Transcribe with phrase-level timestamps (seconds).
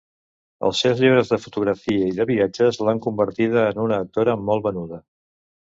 [0.69, 5.05] Els seus llibres de fotografia i de viatges l'han convertida en una actora molt venuda.